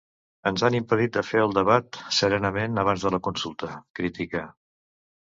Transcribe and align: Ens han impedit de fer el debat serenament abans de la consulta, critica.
Ens 0.51 0.61
han 0.67 0.75
impedit 0.77 1.17
de 1.17 1.21
fer 1.25 1.41
el 1.47 1.51
debat 1.57 1.99
serenament 2.19 2.79
abans 2.85 3.05
de 3.07 3.11
la 3.17 3.19
consulta, 3.27 3.69
critica. 4.01 4.43